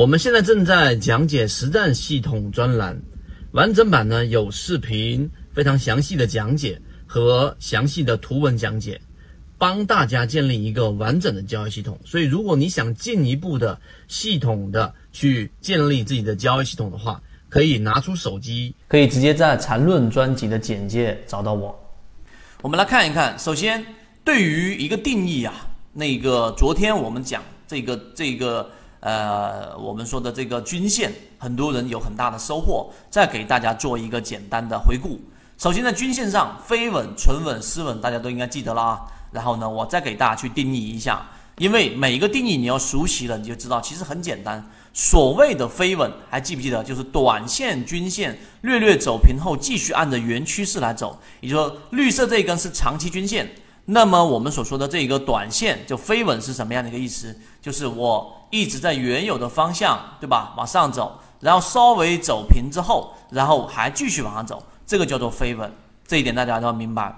[0.00, 2.98] 我们现在正在讲解实战系统专栏，
[3.52, 8.98] 完整版呢有视频，非常详细的讲解和详细的图文讲解，
[9.58, 12.00] 帮大家建立一个完整的交易系统。
[12.02, 13.78] 所以，如果你想进一步的
[14.08, 17.20] 系统的去建立自己的交易系统的话，
[17.50, 21.78] 可以拿出手机，可以直接在缠论专辑的简介找到我。
[22.62, 23.84] 我们来看一看，首先
[24.24, 28.66] 对于一个定义啊，那个昨天我们讲这个这个。
[29.00, 32.92] 呃，我们说的这个均线，很多人有很大的收获。
[33.10, 35.18] 再给大家做一个简单的回顾。
[35.58, 39.00] 首先在均线上，飞稳、纯稳、失稳，大家都应该记得了啊。
[39.32, 41.22] 然后呢，我再给大家去定义一下，
[41.56, 44.62] 因为每一个定义你要熟悉了，你就知道其实很简单。
[44.92, 46.82] 所谓的飞稳，还记不记得？
[46.82, 51.18] 就是短线均线略略走平后，继续按着原趋势来走。
[51.40, 53.48] 也就是说，绿色这一根是长期均线。
[53.92, 57.36] 那么我们所说的这一个短线就飞稳是什么样的一个意思？
[57.60, 60.54] 就是我一直在原有的方向，对吧？
[60.56, 65.72] 往上走，然后稍微走平之后，然后还继续往上走，这个叫做飞稳。
[66.06, 67.12] 这一点大家都要明白。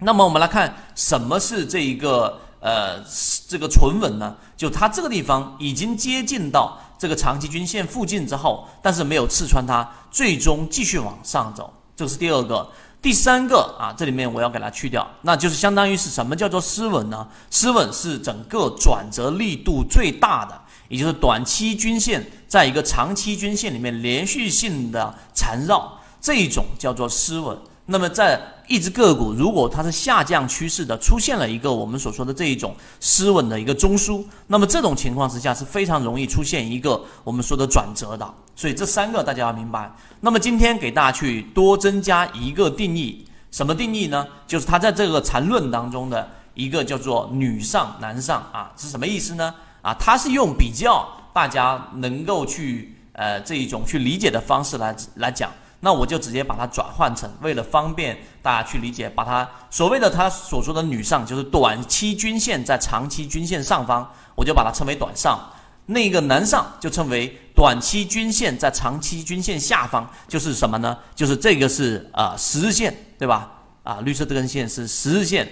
[0.00, 2.98] 那么我们来看什么是这一个呃
[3.46, 4.34] 这个纯稳呢？
[4.56, 12.68] 就它这个地方已经接近到这个长期均线附近之后，但是没有刺穿它，最终继续往上走，这是第二个。
[13.02, 17.26] 第三个啊，这里面我要给它去掉，那就是相当于是什么叫做失稳呢？
[17.50, 27.56] 失稳是整个转折力度最大的，也就是短期均线在一个长期均线里面连续性的缠绕，这一种叫做失稳。
[27.86, 28.38] 那么，在
[28.70, 38.32] 一只个股如果它是下降趋势的，出现了一个我们所说的这一种失稳的一个中枢，那么这种情况之下是非常容易出现一个我们说的转折的。
[38.54, 39.90] 所以这三个大家要明白。
[40.20, 44.24] 那么今天给大家去多增加一个定义，什么定义呢？
[44.46, 49.52] 就是它在这个缠论当中的一个叫做女上男上啊，是什么意思呢？
[49.82, 55.50] 啊，它是用比较大家能够去呃这一种去理解的方式来来讲。
[55.80, 65.38] 那我就直接把它转换成，为了方便大家去理解，把它所谓的他所说的女上，就是短期均线在长期均线上方，我就把它称为短上；
[65.86, 70.96] 那个男上就称为短期均线在长期均线下方，就是什么呢？
[71.14, 73.50] 就是这个是啊十日线，对吧？
[73.82, 75.50] 啊，绿色这根线是十日线。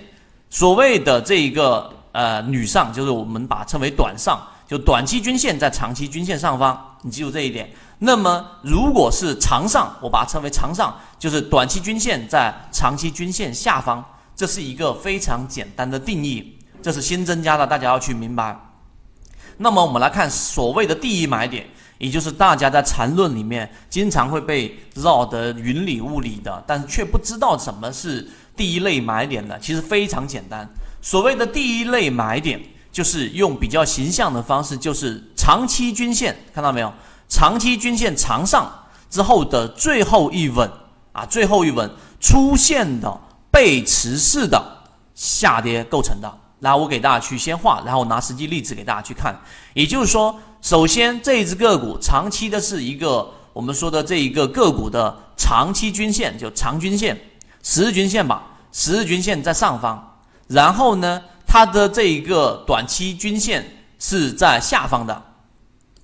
[0.50, 7.70] 所谓的这一个呃女上，就是我们把称为短上，就短期均线在长期均线上方，你记住这一点。
[8.00, 18.58] 那么，如果是长上，我把它称为长上，就是短期均线在长期均线下方，这是一个非常简单的定义，这是新增加的，大家要去明白。
[19.56, 21.64] 那么，我们来看所谓的第一买点，
[21.98, 29.56] 也就是大家在缠论里面经常会被绕得云里雾里的，但是却不知道什么是第一类买点的。
[29.60, 30.68] 其实非常简单，
[31.00, 32.60] 所谓的第一类买点，
[32.90, 36.92] 就是用比较形象的方式，就是长期均线，看到没有？
[37.28, 38.70] 长期均线长上
[39.10, 40.70] 之后的最后一稳
[41.12, 43.20] 啊，最后一稳出现的
[43.50, 44.62] 背驰式的
[45.14, 46.38] 下跌构成的。
[46.60, 49.38] 然后我给大家去先画，然后拿实际例子给大家去看。
[49.74, 57.16] 也就是说，首先这一只个股长期的是一个我们说的这一个个股的长期均线，就长均线、
[57.62, 58.42] 十日均线吧，
[58.72, 60.17] 十日均线在上方。
[60.48, 63.64] 然后呢，它的这一个短期均线
[64.00, 65.22] 是在下方的，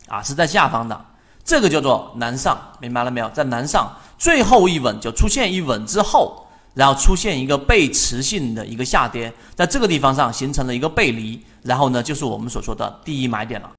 [0.07, 1.05] 啊，是在下方的。
[1.45, 3.29] 这个叫做南上，明白了没有？
[3.31, 13.71] 在南上最后一稳就出现一稳之后，然后出现一个背驰性的一个下跌，在这个地方上形成了一个背离，然后呢，就是我们所说的第一买点了。